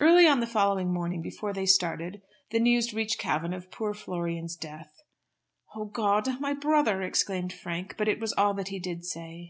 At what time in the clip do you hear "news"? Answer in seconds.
2.58-2.94